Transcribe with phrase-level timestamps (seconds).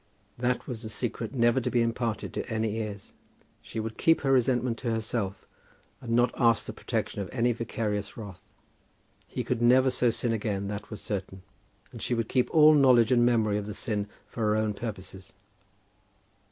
[0.35, 3.13] That was a secret never to be imparted to any ears.
[3.61, 5.45] She would keep her resentment to herself,
[5.99, 8.41] and not ask the protection of any vicarious wrath.
[9.27, 11.43] He could never so sin again, that was certain;
[11.91, 15.33] and she would keep all knowledge and memory of the sin for her own purposes.